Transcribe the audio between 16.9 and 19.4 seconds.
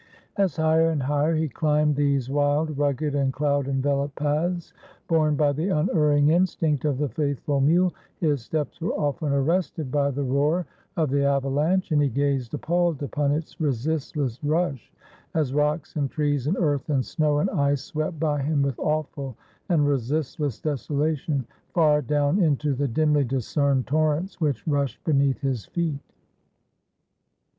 snow, and ice, swept by him with awful